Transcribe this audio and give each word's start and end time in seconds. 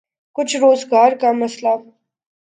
کچھ 0.35 0.55
روزگار 0.57 1.11
کا 1.21 1.31
مسئلہ۔ 1.31 1.73